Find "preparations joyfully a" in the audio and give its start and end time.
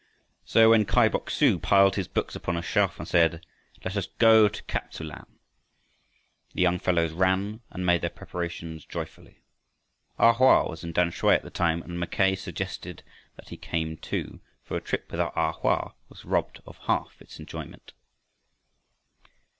8.09-10.33